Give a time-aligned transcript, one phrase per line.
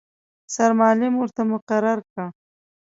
[0.53, 2.21] سرمعلم ورته مقرر کړ.